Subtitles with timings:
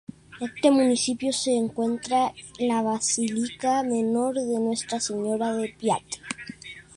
[0.39, 6.01] En este municipio se encuentra la Basílica Menor de Nuestra Señora de Piat.